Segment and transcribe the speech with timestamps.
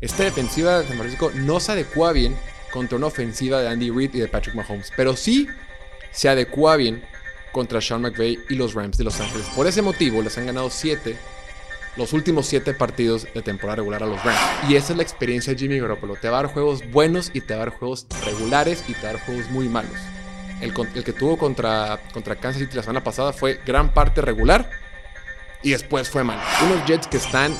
[0.00, 2.36] Esta defensiva de San Francisco no se adecua bien
[2.72, 5.48] contra una ofensiva de Andy Reid y de Patrick Mahomes, pero sí
[6.12, 7.02] se adecua bien
[7.52, 9.46] contra Sean McVay y los Rams de Los Ángeles.
[9.56, 11.16] Por ese motivo les han ganado 7
[11.96, 14.38] los últimos 7 partidos de temporada regular a los Rams.
[14.68, 16.14] Y esa es la experiencia de Jimmy Garoppolo.
[16.14, 19.02] Te va a dar juegos buenos y te va a dar juegos regulares y te
[19.02, 19.98] va a dar juegos muy malos.
[20.60, 24.70] El, que tuvo contra, contra Kansas City la semana pasada fue gran parte regular
[25.62, 26.38] y después fue mal.
[26.64, 27.52] Unos Jets que están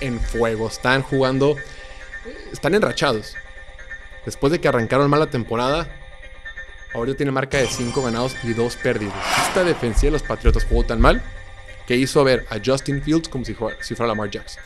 [0.00, 1.56] en fuego, están jugando,
[2.52, 3.36] están enrachados.
[4.24, 5.88] Después de que arrancaron mal la temporada,
[6.94, 9.14] ahora tiene marca de 5 ganados y 2 perdidos.
[9.46, 11.22] Esta defensiva de los Patriotas jugó tan mal
[11.86, 14.62] que hizo ver a Justin Fields como si fuera Lamar Jackson.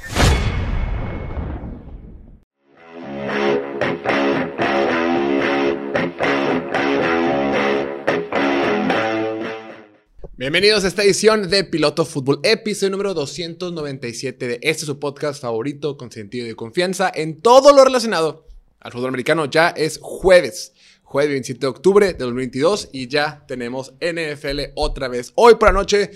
[10.43, 15.97] Bienvenidos a esta edición de Piloto Fútbol, episodio número 297 de este su podcast favorito
[15.97, 18.49] con sentido de confianza en todo lo relacionado
[18.81, 19.45] al fútbol americano.
[19.45, 25.31] Ya es jueves, jueves 27 de octubre de 2022 y ya tenemos NFL otra vez.
[25.37, 26.11] Hoy por la noche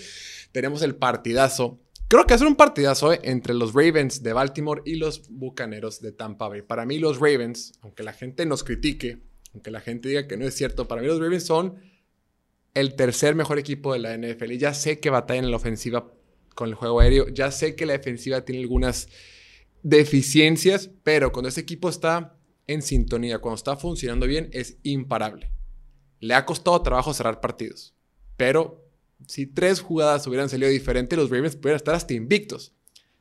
[0.51, 1.79] tenemos el partidazo.
[2.09, 6.11] Creo que es un partidazo eh, entre los Ravens de Baltimore y los Bucaneros de
[6.11, 6.63] Tampa Bay.
[6.63, 9.23] Para mí los Ravens, aunque la gente nos critique,
[9.55, 11.77] aunque la gente diga que no es cierto, para mí los Ravens son
[12.77, 14.53] el tercer mejor equipo de la NFL.
[14.53, 16.13] ya sé que batallan en la ofensiva
[16.55, 19.09] con el juego aéreo, ya sé que la defensiva tiene algunas
[19.83, 25.51] deficiencias, pero cuando ese equipo está en sintonía, cuando está funcionando bien, es imparable.
[26.21, 27.95] Le ha costado trabajo cerrar partidos,
[28.37, 28.87] pero
[29.27, 32.75] si tres jugadas hubieran salido diferentes, los Ravens pudieran estar hasta invictos.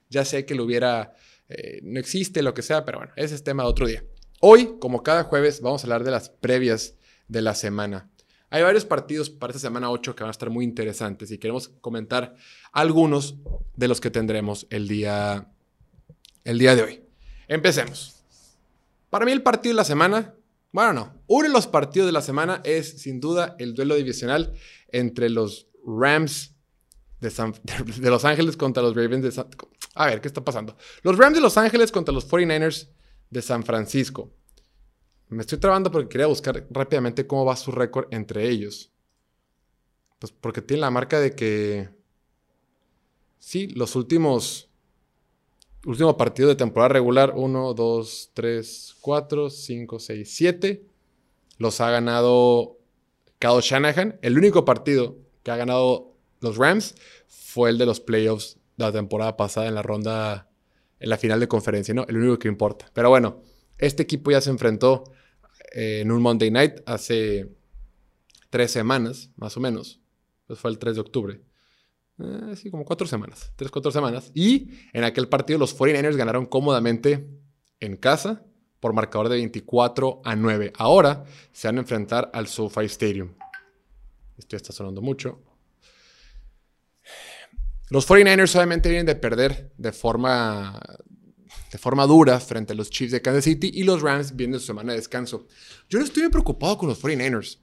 [0.09, 1.13] Ya sé que lo hubiera,
[1.47, 4.03] eh, no existe, lo que sea, pero bueno, ese es tema de otro día.
[4.41, 6.95] Hoy, como cada jueves, vamos a hablar de las previas
[7.29, 8.09] de la semana.
[8.55, 11.67] Hay varios partidos para esta semana 8 que van a estar muy interesantes y queremos
[11.81, 12.37] comentar
[12.71, 13.35] algunos
[13.75, 15.51] de los que tendremos el día,
[16.45, 17.03] el día de hoy.
[17.49, 18.23] Empecemos.
[19.09, 20.35] Para mí el partido de la semana,
[20.71, 24.53] bueno, no, uno de los partidos de la semana es sin duda el duelo divisional
[24.87, 26.55] entre los Rams
[27.19, 27.29] de,
[27.99, 29.47] de Los Ángeles contra los Ravens de San...
[29.95, 30.77] A ver, ¿qué está pasando?
[31.01, 32.87] Los Rams de Los Ángeles contra los 49ers
[33.29, 34.31] de San Francisco.
[35.35, 38.89] Me estoy trabando porque quería buscar rápidamente cómo va su récord entre ellos.
[40.17, 41.89] Pues porque tiene la marca de que.
[43.37, 44.69] Sí, los últimos.
[45.85, 50.85] Último partido de temporada regular: 1, 2, 3, 4, 5, 6, 7.
[51.57, 52.77] Los ha ganado
[53.37, 54.17] Kyle Shanahan.
[54.21, 56.95] El único partido que ha ganado los Rams
[57.27, 60.49] fue el de los playoffs de la temporada pasada en la ronda.
[61.01, 62.05] En la final de conferencia, ¿no?
[62.07, 62.89] El único que importa.
[62.93, 63.41] Pero bueno,
[63.77, 65.03] este equipo ya se enfrentó
[65.71, 67.49] en un Monday Night hace
[68.49, 69.99] tres semanas, más o menos.
[70.47, 71.41] Pues fue el 3 de octubre.
[72.19, 73.51] Eh, sí, como cuatro semanas.
[73.55, 74.31] Tres, cuatro semanas.
[74.33, 77.27] Y en aquel partido los 49ers ganaron cómodamente
[77.79, 78.43] en casa
[78.79, 80.73] por marcador de 24 a 9.
[80.77, 83.33] Ahora se van a enfrentar al SoFi Stadium.
[84.37, 85.41] Esto ya está sonando mucho.
[87.89, 90.81] Los 49ers obviamente vienen de perder de forma
[91.71, 94.67] de forma dura frente a los Chiefs de Kansas City y los Rams vienen su
[94.67, 95.47] semana de descanso.
[95.89, 97.57] Yo no estoy muy preocupado con los 49ers.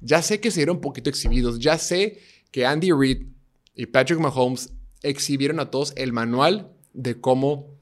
[0.00, 2.20] Ya sé que se dieron un poquito exhibidos, ya sé
[2.50, 3.26] que Andy Reid
[3.74, 4.70] y Patrick Mahomes
[5.02, 7.78] exhibieron a todos el manual de cómo,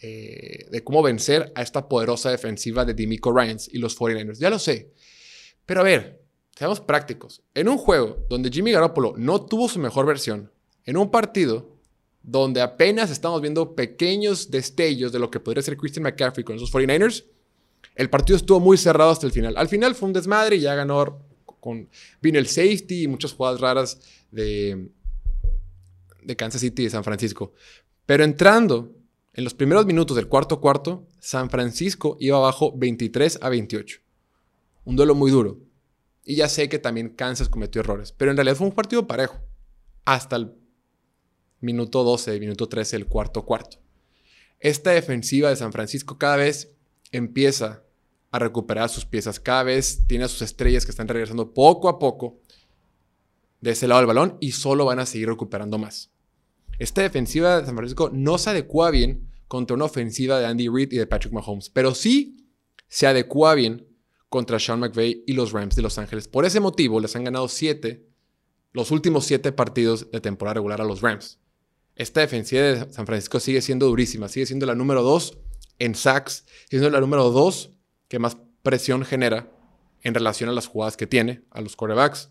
[0.00, 4.38] eh, de cómo vencer a esta poderosa defensiva de Demico Ryans y los 49ers.
[4.38, 4.92] Ya lo sé.
[5.66, 6.22] Pero a ver,
[6.56, 7.42] seamos prácticos.
[7.54, 10.52] En un juego donde Jimmy Garoppolo no tuvo su mejor versión,
[10.84, 11.71] en un partido
[12.22, 16.72] donde apenas estamos viendo pequeños destellos de lo que podría ser Christian McCaffrey con esos
[16.72, 17.24] 49ers,
[17.94, 19.56] el partido estuvo muy cerrado hasta el final.
[19.56, 21.20] Al final fue un desmadre y ya ganó
[21.60, 21.88] con
[22.20, 24.00] vino el safety y muchas jugadas raras
[24.30, 24.88] de,
[26.22, 27.52] de Kansas City y de San Francisco.
[28.06, 28.92] Pero entrando
[29.34, 34.00] en los primeros minutos del cuarto cuarto, San Francisco iba abajo 23 a 28.
[34.84, 35.58] Un duelo muy duro.
[36.24, 39.38] Y ya sé que también Kansas cometió errores, pero en realidad fue un partido parejo.
[40.04, 40.52] Hasta el
[41.62, 43.78] minuto 12, minuto 13, el cuarto cuarto.
[44.60, 46.76] Esta defensiva de San Francisco cada vez
[47.10, 47.84] empieza
[48.30, 51.98] a recuperar sus piezas, cada vez tiene a sus estrellas que están regresando poco a
[51.98, 52.40] poco
[53.60, 56.10] de ese lado del balón y solo van a seguir recuperando más.
[56.78, 60.92] Esta defensiva de San Francisco no se adecua bien contra una ofensiva de Andy Reid
[60.92, 62.48] y de Patrick Mahomes, pero sí
[62.88, 63.86] se adecua bien
[64.28, 66.26] contra Sean McVay y los Rams de Los Ángeles.
[66.26, 68.08] Por ese motivo les han ganado siete,
[68.72, 71.41] los últimos siete partidos de temporada regular a los Rams
[71.96, 75.38] esta defensiva de San Francisco sigue siendo durísima, sigue siendo la número dos
[75.78, 77.70] en sacks, siendo la número dos
[78.08, 79.50] que más presión genera
[80.02, 82.30] en relación a las jugadas que tiene, a los quarterbacks.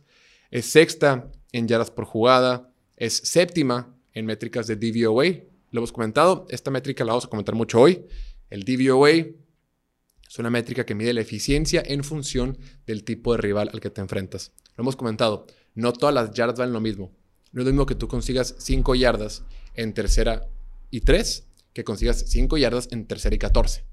[0.50, 5.26] Es sexta en yardas por jugada, es séptima en métricas de DVOA,
[5.72, 8.06] lo hemos comentado, esta métrica la vamos a comentar mucho hoy.
[8.50, 13.70] El DVOA es una métrica que mide la eficiencia en función del tipo de rival
[13.72, 14.52] al que te enfrentas.
[14.76, 17.12] Lo hemos comentado, no todas las yardas valen lo mismo.
[17.52, 19.44] No es lo mismo que tú consigas 5 yardas
[19.76, 20.48] en tercera
[20.90, 23.86] y 3 que consigas 5 yardas en tercera y 14.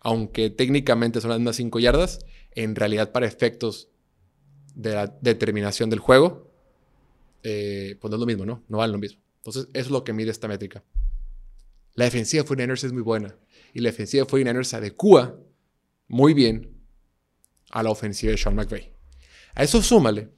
[0.00, 2.20] Aunque técnicamente son las mismas 5 yardas,
[2.52, 3.88] en realidad para efectos
[4.74, 6.50] de la determinación del juego,
[7.42, 8.62] eh, pues no es lo mismo, ¿no?
[8.68, 9.20] No vale lo mismo.
[9.38, 10.84] Entonces, eso es lo que mide esta métrica.
[11.94, 13.36] La defensiva de 49ers es muy buena
[13.74, 15.38] y la defensiva de 49ers se adecua
[16.06, 16.78] muy bien
[17.70, 18.92] a la ofensiva de Sean McVay.
[19.54, 20.30] A eso súmale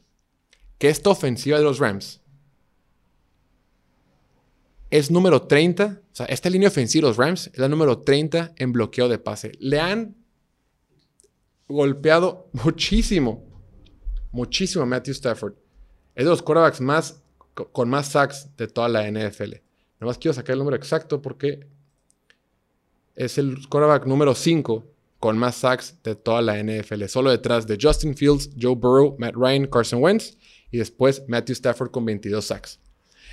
[0.79, 2.20] que esta ofensiva de los Rams
[4.91, 8.73] es número 30, o sea, esta línea ofensiva los Rams es la número 30 en
[8.73, 9.53] bloqueo de pase.
[9.61, 10.17] Le han
[11.69, 13.45] golpeado muchísimo,
[14.33, 15.55] muchísimo a Matthew Stafford.
[16.15, 17.23] Es de los quarterbacks más,
[17.55, 19.53] con más sacks de toda la NFL.
[20.01, 21.69] Nada más quiero sacar el número exacto porque
[23.15, 24.85] es el quarterback número 5
[25.21, 27.05] con más sacks de toda la NFL.
[27.05, 30.37] Solo detrás de Justin Fields, Joe Burrow, Matt Ryan, Carson Wentz
[30.71, 32.81] y después Matthew Stafford con 22 sacks.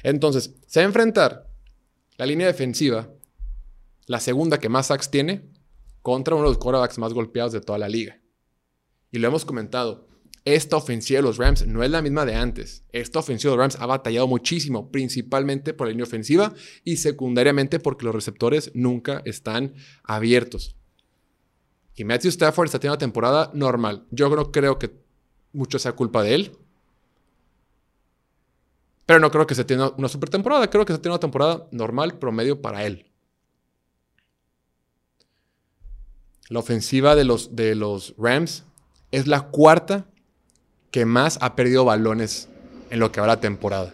[0.04, 1.47] Entonces, se va a enfrentar
[2.18, 3.14] la línea defensiva,
[4.06, 5.50] la segunda que más sacks tiene,
[6.02, 8.22] contra uno de los quarterbacks más golpeados de toda la liga.
[9.12, 10.08] Y lo hemos comentado,
[10.46, 12.86] esta ofensiva de los Rams no es la misma de antes.
[12.94, 16.54] Esta ofensiva de los Rams ha batallado muchísimo, principalmente por la línea ofensiva
[16.84, 19.74] y secundariamente porque los receptores nunca están
[20.04, 20.78] abiertos.
[21.96, 24.06] Y Matthew Stafford está teniendo una temporada normal.
[24.12, 24.92] Yo no creo que
[25.52, 26.58] mucho sea culpa de él.
[29.08, 30.70] Pero no creo que se tenga una super temporada.
[30.70, 33.10] Creo que se tiene una temporada normal, promedio para él.
[36.50, 38.66] La ofensiva de los, de los Rams
[39.12, 40.06] es la cuarta
[40.92, 42.50] que más ha perdido balones
[42.90, 43.94] en lo que va la temporada.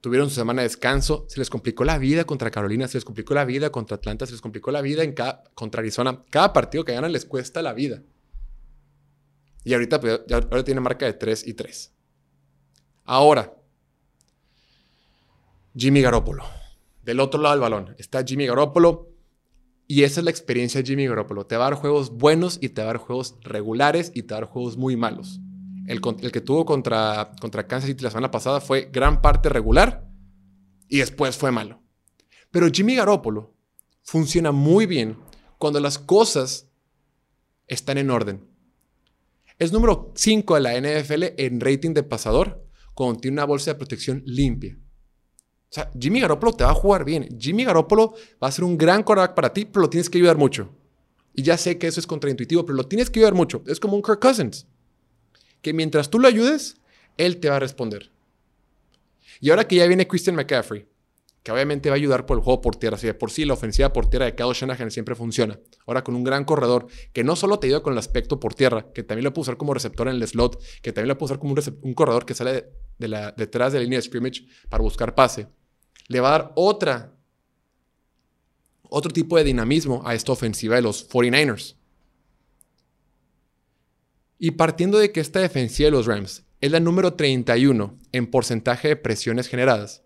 [0.00, 3.34] Tuvieron su semana de descanso, se les complicó la vida contra Carolina, se les complicó
[3.34, 5.12] la vida contra Atlanta, se les complicó la vida en
[5.54, 6.22] contra Arizona.
[6.30, 8.00] Cada partido que ganan les cuesta la vida.
[9.64, 11.95] Y ahorita, pues, ahora tiene marca de 3 y 3.
[13.06, 13.54] Ahora,
[15.76, 16.44] Jimmy Garoppolo.
[17.04, 19.08] Del otro lado del balón está Jimmy Garoppolo
[19.86, 21.46] y esa es la experiencia de Jimmy Garoppolo.
[21.46, 24.34] Te va a dar juegos buenos y te va a dar juegos regulares y te
[24.34, 25.40] va a dar juegos muy malos.
[25.86, 30.04] El, que tuvo contra, contra Kansas City la semana pasada fue gran parte regular
[30.88, 31.80] y después fue malo.
[32.50, 33.54] Pero Jimmy Garoppolo
[34.02, 35.16] funciona muy bien
[35.58, 36.68] cuando las cosas
[37.68, 38.44] están en orden.
[39.60, 42.65] Es número 5 de la NFL en rating de pasador
[42.96, 44.74] cuando tiene una bolsa de protección limpia.
[44.74, 47.28] O sea, Jimmy Garoppolo te va a jugar bien.
[47.38, 50.38] Jimmy Garoppolo va a ser un gran quarterback para ti, pero lo tienes que ayudar
[50.38, 50.70] mucho.
[51.34, 53.62] Y ya sé que eso es contraintuitivo, pero lo tienes que ayudar mucho.
[53.66, 54.66] Es como un Kirk Cousins.
[55.60, 56.78] Que mientras tú lo ayudes,
[57.18, 58.10] él te va a responder.
[59.42, 60.86] Y ahora que ya viene Christian McCaffrey,
[61.46, 62.98] que obviamente va a ayudar por el juego por tierra.
[62.98, 65.60] Si de por sí la ofensiva por tierra de Kyle Shanahan siempre funciona.
[65.86, 68.90] Ahora con un gran corredor que no solo te ayuda con el aspecto por tierra,
[68.92, 71.38] que también lo puede usar como receptor en el slot, que también lo puede usar
[71.38, 75.14] como un, corredor que sale de, la, detrás de la línea de scrimmage para buscar
[75.14, 75.48] pase
[76.08, 76.52] le va a dar
[78.88, 81.74] otro tipo de dinamismo a esta ofensiva de los 49ers.
[84.38, 88.88] Y partiendo de que esta defensiva de los Rams es la número 31 en porcentaje
[88.88, 90.02] de presiones generadas,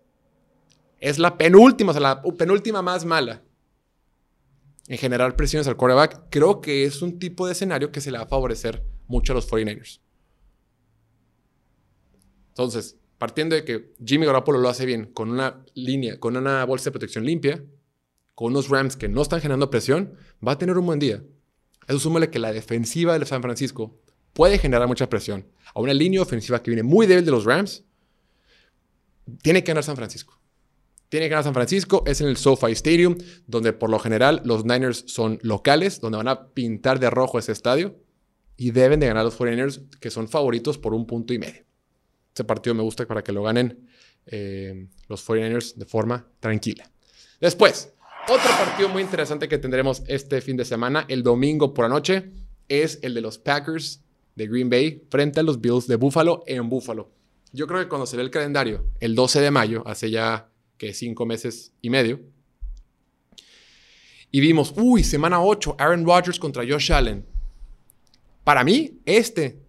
[0.99, 3.43] es la penúltima, o sea, la penúltima más mala
[4.87, 8.17] en generar presiones al quarterback, creo que es un tipo de escenario que se le
[8.17, 9.99] va a favorecer mucho a los 49ers.
[12.51, 16.85] Entonces, partiendo de que Jimmy Garoppolo lo hace bien con una línea, con una bolsa
[16.85, 17.63] de protección limpia,
[18.35, 20.15] con unos Rams que no están generando presión,
[20.45, 21.23] va a tener un buen día.
[21.87, 23.99] Eso súmale que la defensiva de San Francisco
[24.33, 25.47] puede generar mucha presión.
[25.73, 27.85] A una línea ofensiva que viene muy débil de los Rams,
[29.41, 30.39] tiene que ganar San Francisco.
[31.09, 33.17] Tiene que ganar San Francisco, es en el SoFi Stadium,
[33.47, 37.51] donde por lo general los Niners son locales, donde van a pintar de rojo ese
[37.51, 37.97] estadio
[38.57, 41.65] y deben de ganar los 49ers, que son favoritos por un punto y medio.
[42.33, 43.87] Ese partido me gusta para que lo ganen
[44.25, 46.89] eh, los 49ers de forma tranquila.
[47.39, 47.93] Después,
[48.27, 52.31] otro partido muy interesante que tendremos este fin de semana, el domingo por la noche,
[52.69, 54.01] es el de los Packers
[54.35, 57.11] de Green Bay frente a los Bills de Buffalo en Buffalo.
[57.51, 60.93] Yo creo que cuando se ve el calendario, el 12 de mayo, hace ya que
[60.93, 62.21] cinco meses y medio,
[64.31, 67.25] y vimos, uy, semana 8, Aaron Rodgers contra Josh Allen.
[68.45, 69.59] Para mí, este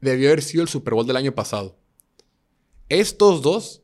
[0.00, 1.76] debió haber sido el Super Bowl del año pasado.
[2.88, 3.82] Estos dos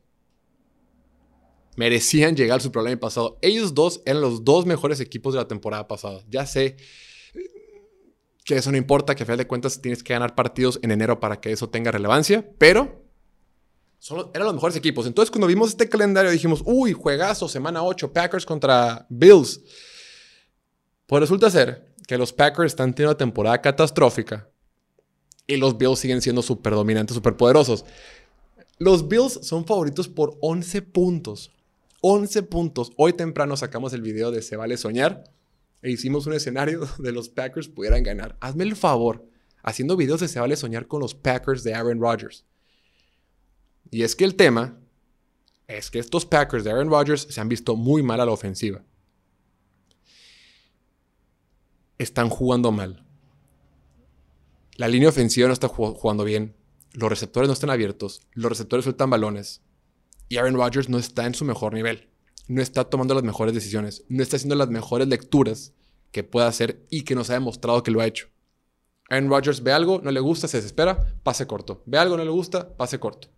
[1.75, 3.37] merecían llegar al Super pasado.
[3.41, 6.21] Ellos dos eran los dos mejores equipos de la temporada pasada.
[6.29, 6.77] Ya sé
[8.45, 11.19] que eso no importa, que a final de cuentas tienes que ganar partidos en enero
[11.19, 13.03] para que eso tenga relevancia, pero
[14.33, 15.07] eran los mejores equipos.
[15.07, 19.61] Entonces, cuando vimos este calendario, dijimos, uy, juegazo, semana 8, Packers contra Bills.
[21.05, 24.49] Pues resulta ser que los Packers están teniendo una temporada catastrófica
[25.47, 27.85] y los Bills siguen siendo súper dominantes, súper poderosos.
[28.79, 31.51] Los Bills son favoritos por 11 puntos.
[32.01, 32.91] 11 puntos.
[32.97, 35.23] Hoy temprano sacamos el video de Se vale soñar
[35.81, 38.37] e hicimos un escenario de los Packers pudieran ganar.
[38.41, 39.25] Hazme el favor,
[39.61, 42.45] haciendo videos de Se vale soñar con los Packers de Aaron Rodgers.
[43.91, 44.79] Y es que el tema
[45.67, 48.83] es que estos Packers de Aaron Rodgers se han visto muy mal a la ofensiva.
[51.97, 53.05] Están jugando mal.
[54.75, 56.55] La línea ofensiva no está jugando bien.
[56.93, 58.21] Los receptores no están abiertos.
[58.33, 59.61] Los receptores sueltan balones.
[60.29, 62.09] Y Aaron Rodgers no está en su mejor nivel.
[62.47, 64.05] No está tomando las mejores decisiones.
[64.09, 65.73] No está haciendo las mejores lecturas
[66.11, 68.27] que pueda hacer y que nos ha demostrado que lo ha hecho.
[69.09, 71.83] Aaron Rodgers ve algo, no le gusta, se desespera, pase corto.
[71.85, 73.29] Ve algo, no le gusta, pase corto.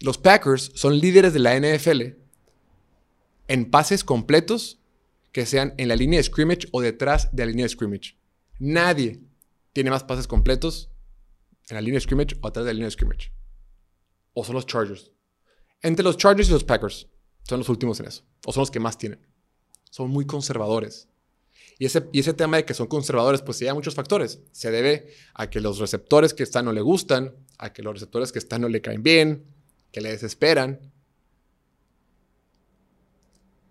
[0.00, 2.16] Los Packers son líderes de la NFL
[3.48, 4.80] en pases completos
[5.32, 8.16] que sean en la línea de scrimmage o detrás de la línea de scrimmage.
[8.58, 9.20] Nadie
[9.72, 10.89] tiene más pases completos
[11.70, 13.32] en la línea de scrimmage o atrás de la línea de scrimmage.
[14.34, 15.12] O son los Chargers.
[15.82, 17.08] Entre los Chargers y los Packers
[17.42, 18.24] son los últimos en eso.
[18.46, 19.26] O son los que más tienen.
[19.90, 21.08] Son muy conservadores.
[21.78, 24.40] Y ese, y ese tema de que son conservadores, pues se muchos factores.
[24.52, 28.32] Se debe a que los receptores que están no le gustan, a que los receptores
[28.32, 29.46] que están no le caen bien,
[29.90, 30.92] que le desesperan,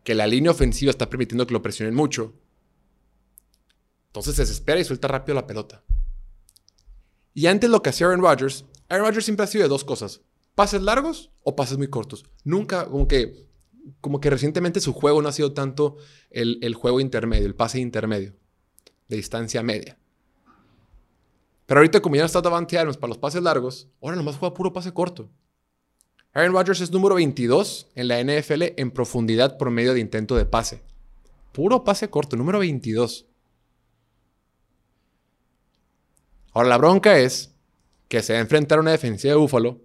[0.03, 2.33] que la línea ofensiva está permitiendo que lo presionen mucho.
[4.07, 5.83] Entonces se desespera y suelta rápido la pelota.
[7.33, 10.21] Y antes lo que hacía Aaron Rodgers, Aaron Rodgers siempre ha sido de dos cosas.
[10.55, 12.25] Pases largos o pases muy cortos.
[12.43, 13.47] Nunca, como que,
[14.01, 15.97] como que recientemente su juego no ha sido tanto
[16.29, 18.35] el, el juego intermedio, el pase intermedio,
[19.07, 19.97] de distancia media.
[21.65, 24.55] Pero ahorita como ya no está Davante Adams para los pases largos, ahora nomás juega
[24.55, 25.29] puro pase corto.
[26.33, 30.45] Aaron Rodgers es número 22 en la NFL en profundidad por medio de intento de
[30.45, 30.81] pase.
[31.51, 33.28] Puro pase corto, número 22.
[36.59, 37.55] Ahora la bronca es
[38.09, 39.79] que se va a enfrentar a una defensiva de Búfalo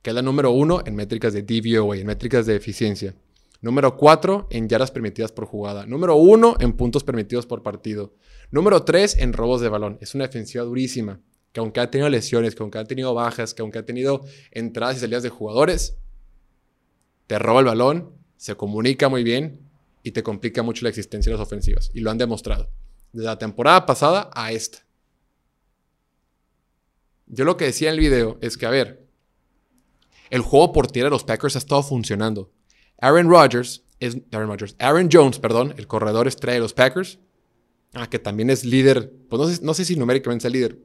[0.00, 3.14] que es la número uno en métricas de DVOA, en métricas de eficiencia.
[3.60, 5.84] Número 4 en yardas permitidas por jugada.
[5.84, 8.14] Número 1 en puntos permitidos por partido.
[8.50, 9.98] Número 3 en robos de balón.
[10.00, 11.20] Es una defensiva durísima
[11.52, 14.96] que aunque ha tenido lesiones, que aunque ha tenido bajas, que aunque ha tenido entradas
[14.96, 15.98] y salidas de jugadores,
[17.26, 19.68] te roba el balón, se comunica muy bien
[20.02, 21.90] y te complica mucho la existencia de las ofensivas.
[21.92, 22.70] Y lo han demostrado.
[23.12, 24.85] Desde la temporada pasada a esta.
[27.26, 29.06] Yo lo que decía en el video es que, a ver,
[30.30, 32.52] el juego por tierra de los Packers ha estado funcionando.
[33.00, 37.18] Aaron Rodgers, es, Aaron Rodgers, Aaron Jones, perdón, el corredor estrella de los Packers,
[37.94, 40.78] ah, que también es líder, pues no sé, no sé si numéricamente es líder,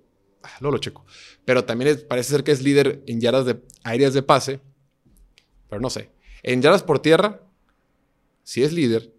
[0.43, 1.05] Ah, lo checo.
[1.45, 4.59] Pero también parece ser que es líder en yardas de, aéreas de pase.
[5.69, 6.09] Pero no sé.
[6.43, 7.41] En yardas por tierra,
[8.43, 9.13] sí es líder.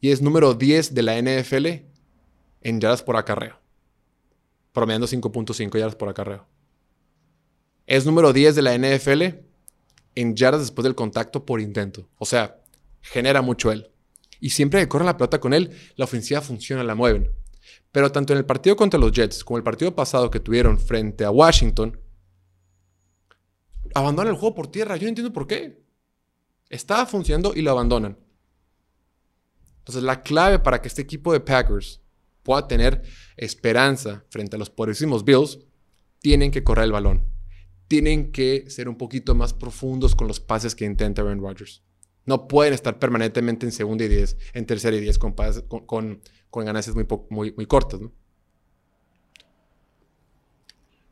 [0.00, 1.66] Y es número 10 de la NFL
[2.62, 3.58] en yardas por acarreo.
[4.72, 6.46] Promediando 5.5 yardas por acarreo.
[7.86, 9.22] Es número 10 de la NFL
[10.14, 12.08] en yardas después del contacto por intento.
[12.18, 12.60] O sea,
[13.00, 13.90] genera mucho él.
[14.40, 17.30] Y siempre que corren la pelota con él, la ofensiva funciona, la mueven.
[17.92, 21.24] Pero tanto en el partido contra los Jets como el partido pasado que tuvieron frente
[21.24, 22.00] a Washington,
[23.94, 24.96] abandonan el juego por tierra.
[24.96, 25.82] Yo no entiendo por qué.
[26.68, 28.18] Estaba funcionando y lo abandonan.
[29.78, 32.01] Entonces la clave para que este equipo de Packers
[32.42, 33.02] pueda tener
[33.36, 35.58] esperanza frente a los poderísimos Bills,
[36.20, 37.26] tienen que correr el balón.
[37.88, 41.82] Tienen que ser un poquito más profundos con los pases que intenta Aaron Rodgers.
[42.24, 46.20] No pueden estar permanentemente en segunda y diez, en tercera y diez con, con,
[46.50, 48.00] con ganancias muy, muy, muy cortas.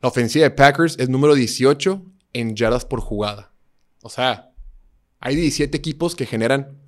[0.01, 3.53] La ofensiva de Packers es número 18 en yardas por jugada.
[4.01, 4.51] O sea,
[5.19, 6.79] hay 17 equipos que generan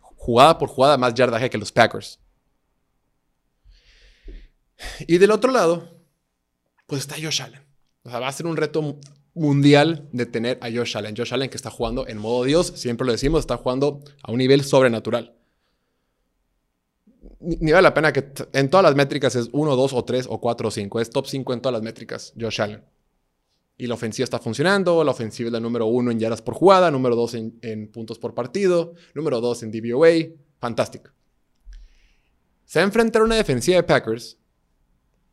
[0.00, 2.21] jugada por jugada más yardaje que los Packers.
[5.06, 6.02] Y del otro lado,
[6.86, 7.62] pues está Josh Allen.
[8.02, 8.98] O sea, va a ser un reto
[9.34, 11.14] mundial de tener a Josh Allen.
[11.16, 14.38] Josh Allen que está jugando en modo Dios, siempre lo decimos, está jugando a un
[14.38, 15.36] nivel sobrenatural
[17.42, 20.40] ni vale la pena que en todas las métricas es 1, 2 o 3 o
[20.40, 21.00] 4 o 5.
[21.00, 22.82] Es top 5 en todas las métricas, Josh Allen.
[23.76, 25.02] Y la ofensiva está funcionando.
[25.02, 28.34] La ofensiva es la número 1 en yardas por jugada, número 2 en, puntos por
[28.34, 30.10] partido, número 2 en DVOA.
[30.58, 31.10] Fantástico.
[32.64, 34.38] Se va a enfrentar una defensiva de Packers,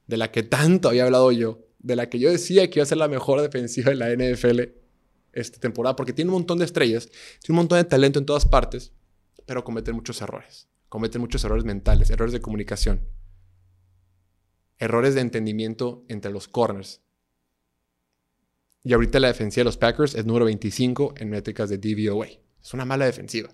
[0.09, 2.87] de la que tanto había hablado yo, de la que yo decía que iba a
[2.87, 4.59] ser la mejor defensiva de la NFL
[5.31, 7.07] esta temporada, porque tiene un montón de estrellas,
[7.41, 8.91] tiene un montón de talento en todas partes,
[9.45, 13.07] pero cometen muchos errores cometen muchos errores mentales, errores de comunicación,
[14.77, 17.01] errores de entendimiento entre los corners.
[18.83, 22.27] Y ahorita la defensiva de los Packers es número 25 en métricas de DVOA.
[22.61, 23.53] Es una mala defensiva.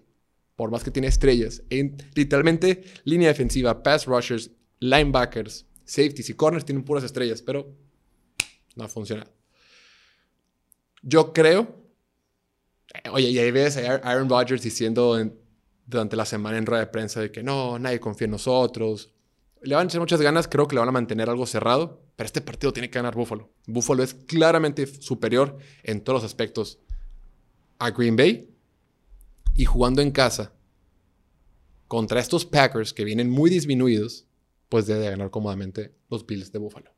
[0.55, 1.63] Por más que tiene estrellas.
[1.69, 7.73] En, literalmente, línea defensiva, pass rushers, linebackers, safeties y corners tienen puras estrellas, pero
[8.75, 9.31] no ha funcionado.
[11.01, 11.83] Yo creo.
[12.93, 15.17] Eh, oye, y ahí ves a Aaron Rodgers diciendo
[15.85, 19.11] durante la semana en rueda de prensa de que no, nadie confía en nosotros.
[19.61, 22.25] Le van a echar muchas ganas, creo que le van a mantener algo cerrado, pero
[22.25, 23.51] este partido tiene que ganar Buffalo.
[23.67, 26.79] Buffalo es claramente superior en todos los aspectos
[27.79, 28.49] a Green Bay
[29.55, 30.53] y jugando en casa
[31.87, 34.25] contra estos Packers que vienen muy disminuidos,
[34.69, 36.91] pues debe ganar cómodamente los Bills de Buffalo.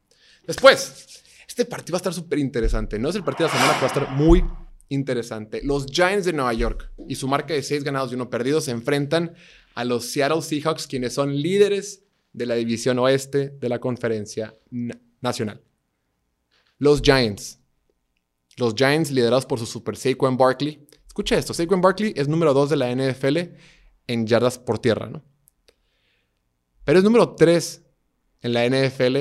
[0.45, 2.99] Después, este partido va a estar súper interesante.
[2.99, 4.43] No es el partido de la semana, pero va a estar muy
[4.89, 5.61] interesante.
[5.63, 8.71] Los Giants de Nueva York y su marca de 6 ganados y 1 perdido se
[8.71, 9.33] enfrentan
[9.75, 14.55] a los Seattle Seahawks, quienes son líderes de la división oeste de la conferencia
[15.21, 15.61] nacional.
[16.77, 17.59] Los Giants.
[18.55, 20.87] Los Giants liderados por su super Saquon Barkley.
[21.05, 23.37] Escucha esto, Saquon Barkley es número 2 de la NFL
[24.07, 25.23] en yardas por tierra, ¿no?
[26.87, 27.83] Pero es número 3
[28.43, 29.17] en la NFL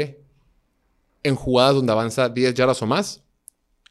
[1.25, 3.25] en jugadas donde avanza 10 yardas o más.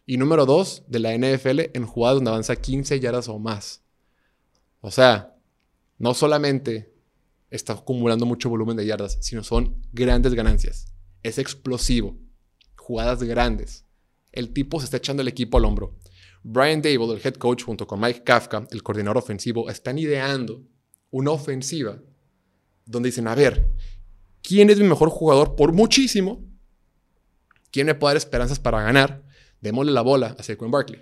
[0.06, 3.84] Y número 2 de la NFL en jugadas donde avanza 15 yardas o más.
[4.80, 5.36] O sea,
[5.98, 6.94] no solamente
[7.50, 10.94] está acumulando mucho volumen de yardas, sino son grandes ganancias.
[11.22, 12.16] Es explosivo.
[12.78, 13.84] Jugadas grandes.
[14.32, 15.98] El tipo se está echando el equipo al hombro.
[16.44, 20.64] Brian Dable, el head coach, junto con Mike Kafka, el coordinador ofensivo, están ideando
[21.12, 22.00] una ofensiva
[22.86, 23.68] donde dicen, a ver,
[24.42, 26.44] ¿quién es mi mejor jugador por muchísimo?
[27.72, 29.24] ¿Quién me puede dar esperanzas para ganar?
[29.62, 31.02] Démosle la bola a Saquon Barkley.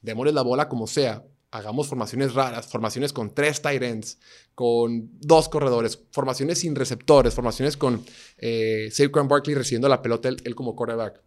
[0.00, 1.24] Démosle la bola como sea.
[1.50, 4.18] Hagamos formaciones raras, formaciones con tres tight ends,
[4.54, 8.02] con dos corredores, formaciones sin receptores, formaciones con
[8.38, 11.20] eh, Saquon Barkley recibiendo la pelota él, como quarterback.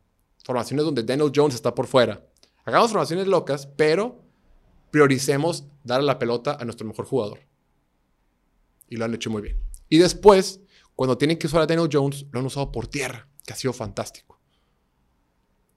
[0.44, 2.25] Formaciones donde Daniel Jones está por fuera.
[2.63, 4.24] Hagamos formaciones locas, pero
[4.89, 7.39] prioricemos dar la pelota a nuestro mejor jugador.
[8.89, 9.60] Y lo han hecho muy bien.
[9.89, 10.62] Y después,
[10.96, 13.74] cuando tienen que usar a Daniel Jones, lo han usado por tierra, que ha sido
[13.74, 14.39] fantástico.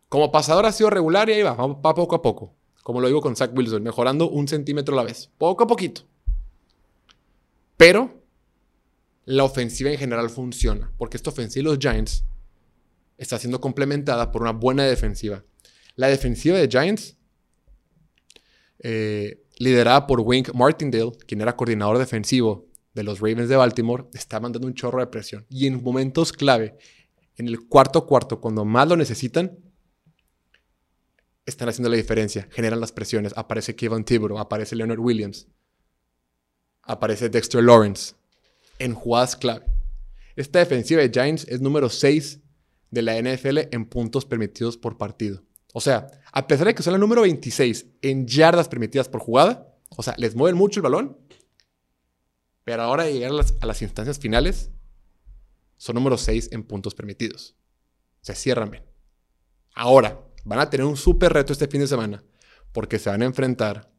[0.09, 2.55] Como pasador ha sido regular y ahí va, va poco a poco.
[2.83, 6.03] Como lo digo con Zach Wilson, mejorando un centímetro a la vez, poco a poquito.
[7.77, 8.23] Pero
[9.27, 12.25] la ofensiva en general funciona, porque esta ofensiva de los Giants
[13.19, 15.45] está siendo complementada por una buena defensiva.
[15.97, 17.19] La defensiva de Giants,
[18.79, 22.68] eh, liderada por Wink Martindale, quien era coordinador defensivo
[22.99, 25.47] de los Ravens de Baltimore, está mandando un chorro de presión.
[25.49, 26.77] Y en momentos clave,
[27.37, 29.57] en el cuarto cuarto, cuando más lo necesitan,
[31.47, 33.33] están haciendo la diferencia, generan las presiones.
[33.37, 35.47] Aparece Kevin Thibodeau, aparece Leonard Williams,
[36.83, 38.15] aparece Dexter Lawrence
[38.81, 39.65] en jugadas clave.
[40.35, 42.41] Esta defensiva de Giants es número 6
[42.91, 45.45] de la NFL en puntos permitidos por partido.
[45.73, 49.77] O sea, a pesar de que son la número 26 en yardas permitidas por jugada,
[49.97, 51.17] o sea, les mueven mucho el balón,
[52.69, 54.71] pero ahora de llegar a las, instancias finales,
[55.79, 57.57] son número 6 en puntos permitidos.
[58.21, 58.85] Se cierran bien.
[59.75, 62.23] Ahora, van a tener un súper reto este fin de semana,
[62.73, 63.91] porque se van a enfrentar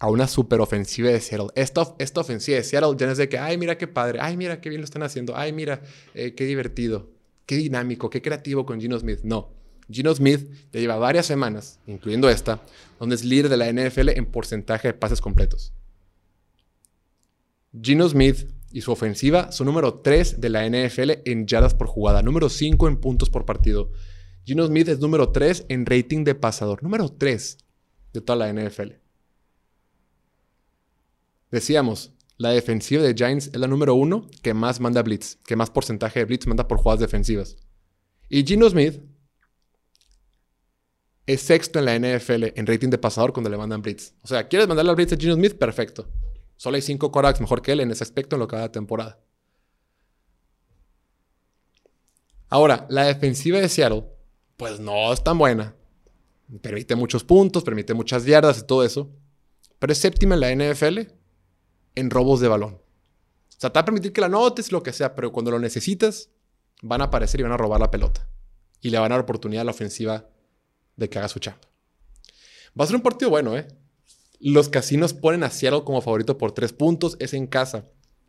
[0.00, 1.50] a una súper ofensiva de Seattle.
[1.54, 4.36] Esta, esta ofensiva de Seattle ya no es de que, ay, mira qué padre, ay,
[4.36, 5.82] mira qué bien lo están haciendo, ay, mira,
[6.14, 7.12] eh, qué divertido,
[7.46, 9.20] qué dinámico, qué creativo con Gino Smith.
[9.22, 9.52] No,
[9.88, 12.60] Gino Smith ya lleva varias semanas, incluyendo esta,
[12.98, 15.72] donde es líder de la NFL en porcentaje de pases completos.
[17.78, 22.22] Gino Smith y su ofensiva son número 3 de la NFL en yardas por jugada,
[22.22, 23.90] número 5 en puntos por partido.
[24.44, 27.58] Gino Smith es número 3 en rating de pasador, número 3
[28.12, 28.92] de toda la NFL.
[31.50, 35.70] Decíamos, la defensiva de Giants es la número 1 que más manda blitz, que más
[35.70, 37.56] porcentaje de blitz manda por jugadas defensivas.
[38.28, 39.00] Y Gino Smith
[41.26, 44.14] es sexto en la NFL en rating de pasador cuando le mandan blitz.
[44.22, 45.54] O sea, ¿quieres mandarle al blitz a Gino Smith?
[45.54, 46.08] Perfecto.
[46.60, 48.68] Solo hay cinco quarterbacks mejor que él en ese aspecto en lo que va de
[48.68, 49.18] temporada.
[52.50, 54.04] Ahora, la defensiva de Seattle,
[54.58, 55.74] pues no es tan buena.
[56.60, 59.10] Permite muchos puntos, permite muchas yardas y todo eso.
[59.78, 60.98] Pero es séptima en la NFL
[61.94, 62.74] en robos de balón.
[62.74, 62.80] O
[63.56, 66.28] sea, te va a permitir que la notes, lo que sea, pero cuando lo necesitas,
[66.82, 68.28] van a aparecer y van a robar la pelota.
[68.82, 70.28] Y le van a dar oportunidad a la ofensiva
[70.94, 71.62] de que haga su chamba.
[72.78, 73.66] Va a ser un partido bueno, ¿eh?
[74.40, 77.86] Los casinos ponen a Seattle como favorito por tres puntos, es en casa.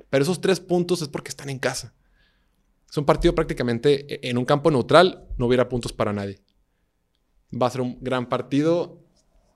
[0.10, 1.94] Pero esos tres puntos es porque están en casa.
[2.90, 6.42] Es un partido prácticamente e-, en un campo neutral, no hubiera puntos para nadie.
[7.60, 9.00] Va a ser un gran partido.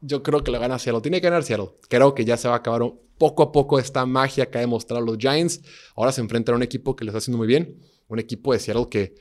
[0.02, 1.02] Yo creo que lo gana Seattle.
[1.02, 1.72] Tiene que ganar Seattle.
[1.89, 2.82] Creo que ya se va a acabar
[3.18, 5.62] poco a poco esta magia que ha demostrado los Giants.
[5.96, 7.82] Ahora se enfrentan a un equipo que les está haciendo muy bien.
[8.08, 9.15] Un equipo de Seattle que,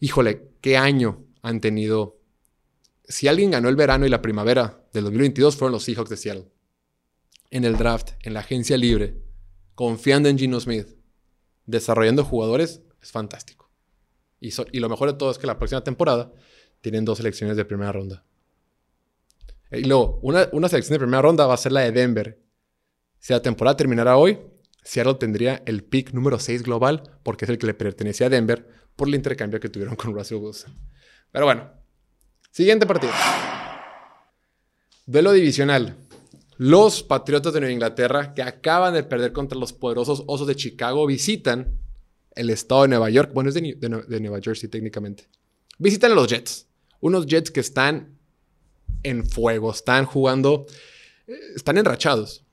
[0.00, 2.16] híjole, qué año han tenido
[3.08, 6.48] si alguien ganó el verano y la primavera del 2022 fueron los Seahawks de Seattle.
[7.50, 9.16] En el draft, en la agencia libre,
[9.74, 10.88] confiando en Gino Smith,
[11.66, 13.70] desarrollando jugadores, es fantástico.
[14.40, 16.32] Y, lo mejor de todo es que la próxima temporada
[16.80, 18.24] tienen dos selecciones de primera ronda.
[19.72, 22.38] Y luego, una, una selección de primera ronda va a ser la de Denver.
[23.18, 24.38] Si la temporada terminara hoy,
[24.84, 28.68] Seattle tendría el pick número 6 global porque es el que le pertenecía a Denver
[28.94, 30.72] por el intercambio que tuvieron con Russell Wilson.
[31.32, 31.70] Pero bueno,
[32.50, 33.12] siguiente partido.
[35.06, 36.05] Duelo divisional.
[36.58, 41.06] Los Patriotas de Nueva Inglaterra, que acaban de perder contra los poderosos Osos de Chicago,
[41.06, 41.78] visitan
[42.34, 43.32] el estado de Nueva York.
[43.34, 45.28] Bueno, es de, Nueva Jersey técnicamente.
[45.78, 46.66] Visitan a los Jets.
[47.00, 48.16] Unos Jets que están
[49.02, 50.66] en fuego, están jugando,
[51.26, 52.44] eh, están enrachados.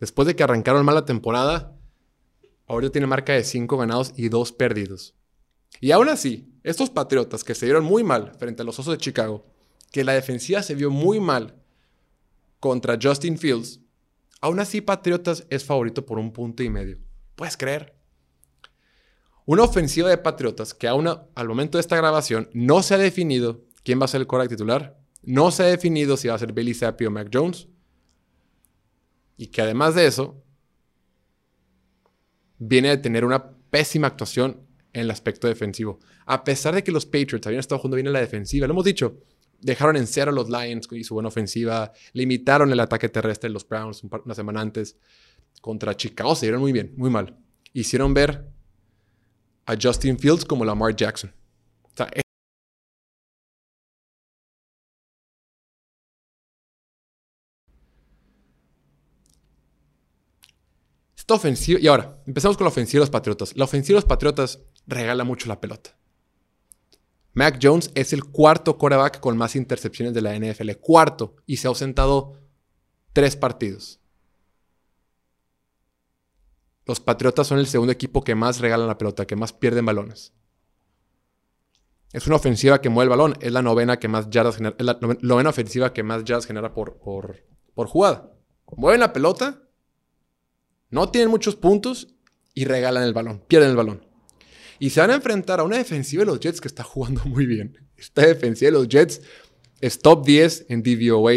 [0.00, 1.76] Después de que arrancaron mal la temporada,
[2.66, 5.14] ahora tiene marca de 5 ganados y 2 perdidos.
[5.80, 8.98] Y aún así, estos Patriotas que se dieron muy mal frente a los Osos de
[8.98, 9.44] Chicago,
[9.92, 11.57] que la defensiva se vio muy mal
[12.60, 13.80] contra Justin Fields,
[14.40, 16.98] aún así Patriotas es favorito por un punto y medio.
[17.34, 17.94] ¿Puedes creer?
[19.46, 23.64] Una ofensiva de Patriotas que aún al momento de esta grabación no se ha definido
[23.82, 26.52] quién va a ser el quarterback titular, no se ha definido si va a ser
[26.52, 27.68] Billy Zappi o Mac Jones,
[29.36, 30.42] y que además de eso,
[32.58, 36.00] viene de tener una pésima actuación en el aspecto defensivo.
[36.26, 38.84] A pesar de que los Patriots habían estado jugando bien en la defensiva, lo hemos
[38.84, 39.22] dicho,
[39.58, 43.54] dejaron en cero a los Lions y su buena ofensiva, limitaron el ataque terrestre de
[43.54, 44.96] los Browns una semana antes.
[45.60, 47.36] Contra Chicago se dieron muy bien, muy mal.
[47.72, 48.46] Hicieron ver
[49.66, 51.32] a Justin Fields como Lamar Jackson.
[51.82, 52.08] O sea,
[61.16, 63.54] esta ofensiva, y ahora, empezamos con la ofensiva de los Patriotas.
[63.56, 65.98] La ofensiva de los Patriotas regala mucho la pelota.
[67.38, 70.72] Mac Jones es el cuarto quarterback con más intercepciones de la NFL.
[70.80, 71.36] Cuarto.
[71.46, 72.32] Y se ha ausentado
[73.12, 74.00] tres partidos.
[76.84, 80.32] Los Patriotas son el segundo equipo que más regalan la pelota, que más pierden balones.
[82.12, 83.34] Es una ofensiva que mueve el balón.
[83.40, 87.44] Es la novena que más yardas la novena ofensiva que más yardas genera por, por,
[87.72, 88.32] por jugada.
[88.76, 89.62] Mueven la pelota,
[90.90, 92.16] no tienen muchos puntos
[92.52, 94.07] y regalan el balón, pierden el balón.
[94.78, 97.46] Y se van a enfrentar a una defensiva de los Jets que está jugando muy
[97.46, 97.78] bien.
[97.96, 99.20] Esta defensiva de los Jets
[99.80, 101.32] es top 10 en DVOA,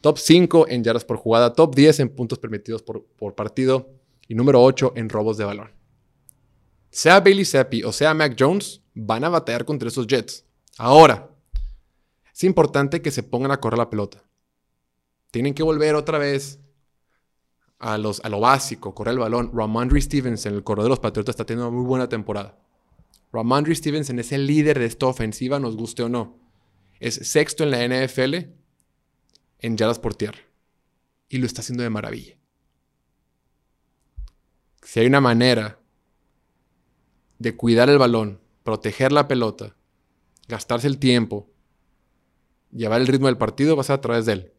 [0.00, 3.90] top 5 en yardas por jugada, top 10 en puntos permitidos por, partido
[4.26, 5.70] y número 8 en robos de balón.
[6.90, 10.44] Sea Bailey Zappi o sea Mac Jones, van a batallar contra esos Jets.
[10.78, 11.30] Ahora,
[12.32, 14.24] es importante que se pongan a correr la pelota.
[15.30, 16.60] Tienen que volver otra vez
[17.78, 19.50] a, los, a lo básico, correr el balón.
[19.54, 22.58] Ramondre Stevenson, el corredor de los Patriotas, está teniendo una muy buena temporada.
[23.32, 26.38] Ramondre Stevenson es el líder de esta ofensiva, nos guste o no.
[26.98, 28.34] Es sexto en la NFL
[29.60, 30.38] en yardas por tierra.
[31.28, 32.36] Y lo está haciendo de maravilla.
[34.82, 35.78] Si hay una manera
[37.38, 39.76] de cuidar el balón, proteger la pelota,
[40.48, 41.50] gastarse el tiempo,
[42.72, 44.52] llevar el ritmo del partido, va a ser a través de él.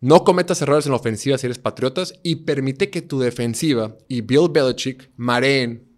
[0.00, 4.20] No cometas errores en la ofensiva si eres patriotas y permite que tu defensiva y
[4.20, 5.88] Bill Belichick mareen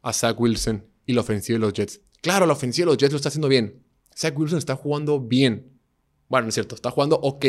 [0.00, 2.00] a Zach Wilson y la ofensiva de los Jets.
[2.22, 3.82] Claro, la ofensiva de los Jets lo está haciendo bien.
[4.16, 5.70] Zach Wilson está jugando bien.
[6.28, 7.44] Bueno, no es cierto, está jugando ok.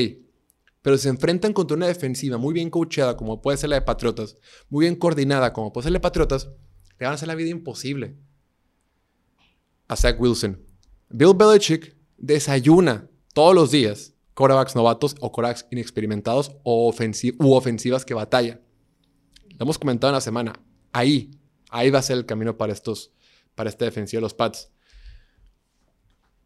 [0.81, 4.35] Pero se enfrentan contra una defensiva muy bien coachada, como puede ser la de Patriotas,
[4.69, 6.49] muy bien coordinada, como puede ser la de Patriotas,
[6.99, 8.17] le van a hacer la vida imposible
[9.87, 10.61] a Zach Wilson.
[11.09, 16.93] Bill Belichick desayuna todos los días quarterbacks novatos o quarterbacks inexperimentados o
[17.39, 18.61] u ofensivas que batallan.
[19.57, 20.53] Lo hemos comentado en la semana.
[20.93, 21.31] Ahí,
[21.71, 23.11] ahí va a ser el camino para estos,
[23.55, 24.69] para esta defensiva de los Pats.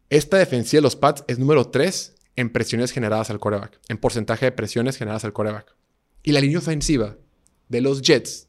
[0.08, 4.46] Esta defensiva de los Pats es número 3 en presiones generadas al quarterback, en porcentaje
[4.46, 5.76] de presiones generadas al quarterback.
[6.22, 7.18] Y la línea ofensiva
[7.68, 8.48] de los Jets,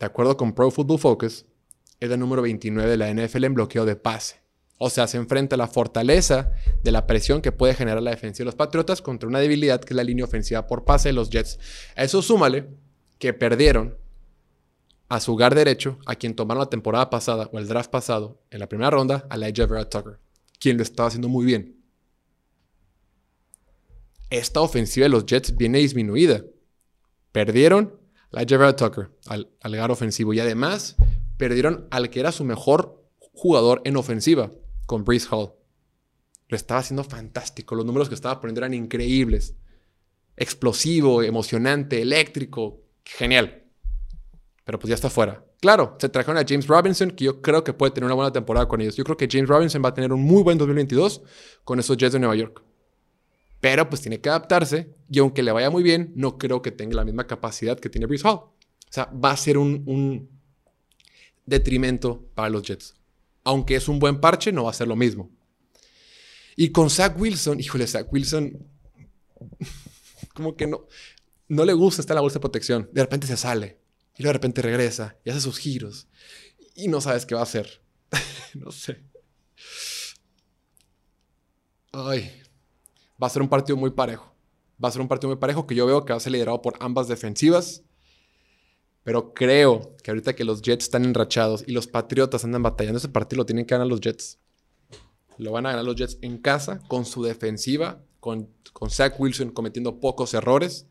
[0.00, 1.46] de acuerdo con Pro Football Focus,
[2.00, 4.47] es la número 29 de la NFL en bloqueo de pase.
[4.78, 6.52] O sea, se enfrenta a la fortaleza
[6.84, 9.92] de la presión que puede generar la defensiva de los Patriotas contra una debilidad que
[9.92, 11.58] es la línea ofensiva por pase de los Jets.
[11.96, 12.68] A eso súmale
[13.18, 13.96] que perdieron
[15.08, 18.60] a su hogar derecho, a quien tomaron la temporada pasada o el draft pasado en
[18.60, 20.18] la primera ronda, a Elijah Vera Tucker,
[20.60, 21.82] quien lo estaba haciendo muy bien.
[24.30, 26.44] Esta ofensiva de los Jets viene disminuida.
[27.32, 27.98] Perdieron
[28.32, 30.96] a Elijah Vera Tucker, al, al hogar ofensivo, y además
[31.38, 34.52] perdieron al que era su mejor jugador en ofensiva,
[34.88, 35.52] con Breeze Hall.
[36.48, 37.74] Lo estaba haciendo fantástico.
[37.74, 39.54] Los números que estaba poniendo eran increíbles.
[40.34, 42.80] Explosivo, emocionante, eléctrico.
[43.04, 43.64] Genial.
[44.64, 45.44] Pero pues ya está fuera.
[45.60, 48.66] Claro, se trajeron a James Robinson, que yo creo que puede tener una buena temporada
[48.66, 48.96] con ellos.
[48.96, 51.20] Yo creo que James Robinson va a tener un muy buen 2022
[51.64, 52.62] con esos Jets de Nueva York.
[53.60, 56.96] Pero pues tiene que adaptarse y aunque le vaya muy bien, no creo que tenga
[56.96, 58.36] la misma capacidad que tiene Brees Hall.
[58.36, 58.52] O
[58.88, 60.30] sea, va a ser un
[61.44, 62.97] detrimento para los Jets.
[63.44, 65.30] Aunque es un buen parche, no va a ser lo mismo.
[66.56, 68.66] Y con Zach Wilson, híjole, Zach Wilson,
[70.34, 70.86] como que no,
[71.48, 72.90] no le gusta estar en la bolsa de protección.
[72.92, 73.78] De repente se sale
[74.16, 76.08] y de repente regresa y hace sus giros
[76.74, 77.82] y no sabes qué va a hacer.
[78.54, 79.02] no sé.
[81.92, 82.30] Ay,
[83.20, 84.34] va a ser un partido muy parejo.
[84.82, 86.62] Va a ser un partido muy parejo que yo veo que va a ser liderado
[86.62, 87.82] por ambas defensivas.
[89.04, 93.08] Pero creo que ahorita que los Jets están enrachados y los Patriotas andan batallando ese
[93.08, 94.38] partido, lo tienen que ganar los Jets.
[95.38, 99.50] Lo van a ganar los Jets en casa con su defensiva, con, con Zach Wilson
[99.50, 100.86] cometiendo pocos errores,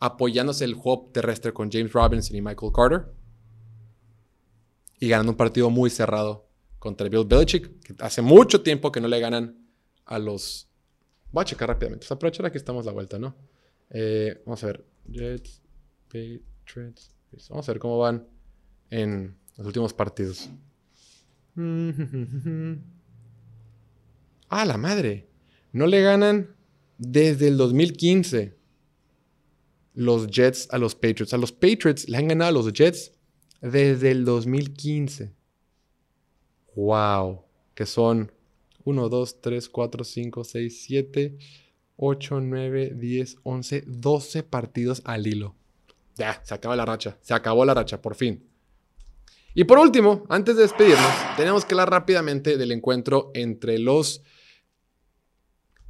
[0.00, 3.12] apoyándose el juego terrestre con James Robinson y Michael Carter.
[4.98, 9.08] Y ganando un partido muy cerrado contra Bill Belichick, que hace mucho tiempo que no
[9.08, 9.58] le ganan
[10.06, 10.68] a los
[11.34, 12.06] Voy a checar rápidamente.
[12.06, 13.34] Pues aprovechar aquí estamos la vuelta, ¿no?
[13.90, 14.84] Eh, vamos a ver.
[15.10, 15.60] Jets,
[16.06, 17.10] Patriots.
[17.48, 18.26] Vamos a ver cómo van
[18.90, 20.50] en los últimos partidos.
[24.48, 25.28] ¡Ah, la madre!
[25.72, 26.54] No le ganan
[26.98, 28.56] desde el 2015
[29.94, 31.34] los Jets a los Patriots.
[31.34, 33.12] A los Patriots le han ganado a los Jets
[33.60, 35.32] desde el 2015.
[36.76, 37.42] ¡Wow!
[37.74, 38.32] Que son
[38.84, 41.38] 1, 2, 3, 4, 5, 6, 7,
[41.96, 45.56] 8, 9, 10, 11, 12 partidos al hilo.
[46.16, 47.18] Ya, se acaba la racha.
[47.20, 48.48] Se acabó la racha, por fin.
[49.54, 54.22] Y por último, antes de despedirnos, tenemos que hablar rápidamente del encuentro entre los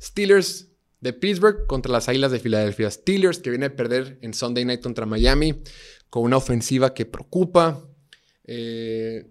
[0.00, 0.68] Steelers
[1.00, 2.90] de Pittsburgh contra las Águilas de Filadelfia.
[2.90, 5.62] Steelers que viene a perder en Sunday Night contra Miami
[6.10, 7.82] con una ofensiva que preocupa.
[8.44, 9.26] Eh,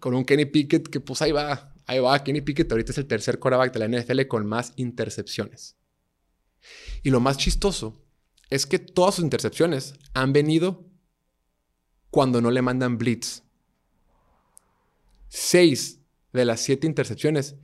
[0.00, 3.06] con un Kenny Pickett que pues ahí va, Ahí va, Kenny Pickett ahorita es el
[3.06, 5.76] tercer quarterback de la NFL con más intercepciones.
[7.02, 8.03] Y lo más chistoso
[8.50, 10.84] es que todas sus intercepciones han venido
[12.10, 13.42] cuando no le mandan blitz.
[15.28, 16.00] Seis
[16.32, 17.56] de las siete intercepciones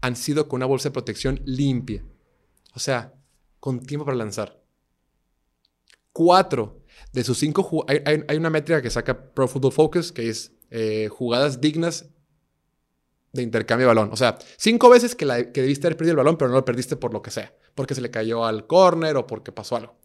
[0.00, 2.04] han sido con una bolsa de protección limpia.
[2.74, 3.14] O sea,
[3.60, 4.62] con tiempo para lanzar.
[6.12, 11.08] Cuatro de sus cinco hay, una métrica que saca Pro Football Focus que es eh,
[11.10, 12.06] jugadas dignas
[13.32, 14.10] de intercambio de balón.
[14.12, 16.64] O sea, cinco veces que, la, que debiste haber perdido el balón, pero no lo
[16.64, 17.54] perdiste por lo que sea.
[17.74, 19.96] Porque se le cayó al corner o porque pasó algo.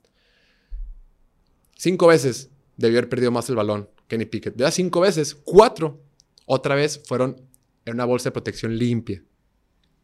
[1.79, 4.53] Cinco veces debió haber perdido más el balón Kenny Pickett.
[4.53, 6.03] De cinco veces, cuatro
[6.45, 7.37] otra vez fueron
[7.85, 9.23] en una bolsa de protección limpia.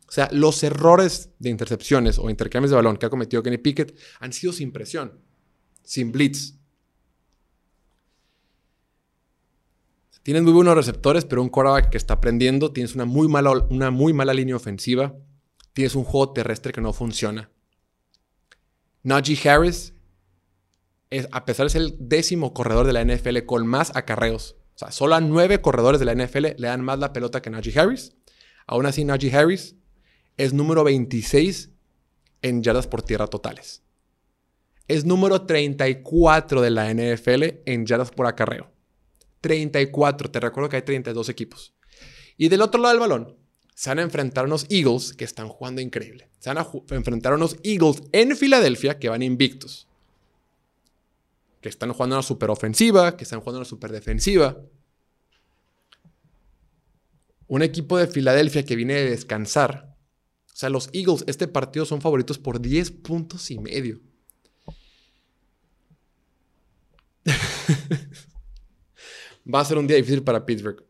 [0.08, 3.94] O sea, los errores de intercepciones o intercambios de balón que ha cometido Kenny Pickett
[4.22, 5.20] han sido sin presión,
[5.84, 6.54] sin blitz,
[10.24, 12.72] Tienes muy buenos receptores, pero un quarterback que está aprendiendo.
[12.72, 15.14] Tienes una muy mala, una muy mala línea ofensiva.
[15.74, 17.52] Tienes un juego terrestre que no funciona.
[19.04, 19.94] Najee Harris,
[21.10, 24.78] es, a pesar de ser el décimo corredor de la NFL con más acarreos, o
[24.78, 27.80] sea, solo a nueve corredores de la NFL le dan más la pelota que Najee
[27.80, 28.13] Harris.
[28.68, 29.76] Aún así, Najee Harris
[30.36, 31.72] es número 26
[32.41, 33.84] en yardas por tierra totales.
[34.88, 38.72] Es número 34 de la NFL en yardas por acarreo.
[39.39, 40.30] 34.
[40.30, 41.74] Te recuerdo que hay 32 equipos.
[42.36, 43.38] Y del otro lado del balón,
[43.74, 46.30] se van a enfrentar unos Eagles que están jugando increíble.
[46.39, 49.88] Se van a enfrentar a unos Eagles en Filadelfia que van invictos.
[51.65, 54.56] Que están jugando una super ofensiva, que están jugando una super defensiva.
[57.47, 59.97] Un equipo de Filadelfia que viene de descansar.
[60.45, 63.99] O sea, los Eagles, este partido son favoritos por 10 puntos y medio.
[69.51, 70.86] va a ser un día difícil para Pittsburgh.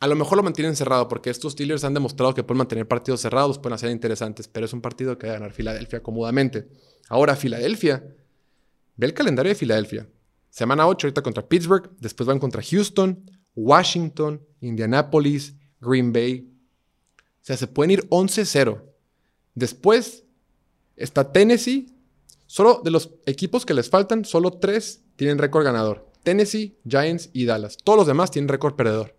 [0.00, 3.20] A lo mejor lo mantienen cerrado porque estos Steelers han demostrado que pueden mantener partidos
[3.20, 6.66] cerrados, pueden hacer interesantes, pero es un partido que va a ganar Filadelfia cómodamente.
[7.08, 8.16] Ahora, Filadelfia,
[8.98, 10.06] ve el calendario de Filadelfia.
[10.50, 16.52] Semana 8 ahorita contra Pittsburgh, después van contra Houston, Washington, Indianapolis, Green Bay.
[17.18, 18.82] O sea, se pueden ir 11-0.
[19.54, 20.24] Después
[20.96, 21.94] está Tennessee.
[22.46, 26.10] Solo de los equipos que les faltan, solo tres tienen récord ganador.
[26.22, 27.76] Tennessee, Giants y Dallas.
[27.82, 29.14] Todos los demás tienen récord perdedor.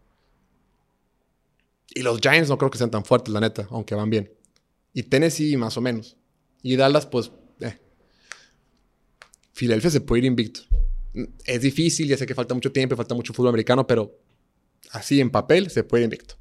[1.94, 4.32] Y los Giants no creo que sean tan fuertes, la neta, aunque van bien.
[4.94, 6.18] Y Tennessee más o menos.
[6.62, 7.32] Y Dallas, pues.
[9.60, 10.62] Filadelfia se puede ir invicto.
[11.44, 14.18] Es difícil, ya sé que falta mucho tiempo, falta mucho fútbol americano, pero
[14.92, 16.36] así en papel se puede ir invicto.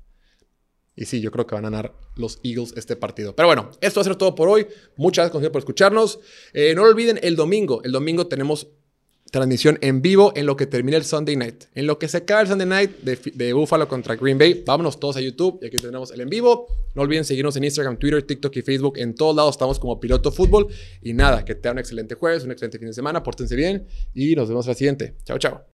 [0.94, 3.34] Y sí, yo creo que van a ganar los Eagles este partido.
[3.34, 4.68] Pero bueno, esto va a ser todo por hoy.
[4.96, 6.20] Muchas gracias por escucharnos.
[6.52, 8.68] Eh, no lo olviden, el domingo, el domingo tenemos
[9.30, 11.64] transmisión en vivo en lo que termine el Sunday Night.
[11.74, 14.98] En lo que se acaba el Sunday Night de, de Buffalo contra Green Bay, vámonos
[14.98, 16.66] todos a YouTube y aquí tenemos el en vivo.
[16.94, 18.98] No olviden seguirnos en Instagram, Twitter, TikTok y Facebook.
[18.98, 20.68] En todos lados estamos como Piloto Fútbol.
[21.02, 24.34] Y nada, que tengan un excelente jueves, un excelente fin de semana, pórtense bien y
[24.34, 25.14] nos vemos la siguiente.
[25.24, 25.64] Chao, chao.